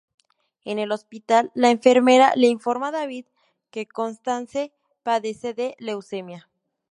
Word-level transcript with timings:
En 0.65 0.79
el 0.79 0.91
hospital, 0.93 1.51
la 1.53 1.69
enfermera 1.69 2.33
le 2.35 2.47
informa 2.47 2.87
a 2.87 2.91
David 2.91 3.27
que 3.69 3.85
Constance 3.87 4.73
padece 5.03 5.53
de 5.53 5.75
Leucemia. 5.77 6.49